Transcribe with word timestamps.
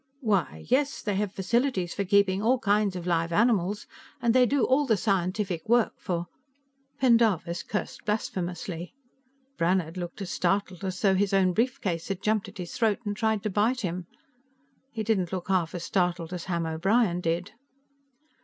"Why, 0.21 0.65
yes; 0.67 0.99
they 1.03 1.13
have 1.17 1.31
facilities 1.31 1.93
for 1.93 2.03
keeping 2.03 2.41
all 2.41 2.57
kinds 2.57 2.95
of 2.95 3.05
live 3.05 3.31
animals, 3.31 3.85
and 4.19 4.33
they 4.33 4.47
do 4.47 4.63
all 4.65 4.87
the 4.87 4.97
scientific 4.97 5.69
work 5.69 5.93
for" 5.99 6.25
Pendarvis 7.01 7.61
cursed 7.61 8.03
blasphemously. 8.03 8.95
Brannhard 9.59 9.97
looked 9.97 10.19
as 10.23 10.31
startled 10.31 10.83
as 10.83 10.99
though 11.01 11.13
his 11.13 11.35
own 11.35 11.53
briefcase 11.53 12.07
had 12.07 12.23
jumped 12.23 12.47
at 12.49 12.57
his 12.57 12.73
throat 12.75 12.97
and 13.05 13.15
tried 13.15 13.43
to 13.43 13.51
bite 13.51 13.81
him. 13.81 14.07
He 14.91 15.03
didn't 15.03 15.31
look 15.31 15.49
half 15.49 15.75
as 15.75 15.83
startled 15.83 16.33
as 16.33 16.45
Ham 16.45 16.65
O'Brien 16.65 17.19
did. 17.21 17.51